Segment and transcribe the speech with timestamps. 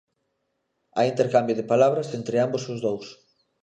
[0.95, 3.07] Hai intercambio de palabras entre ambos os dous.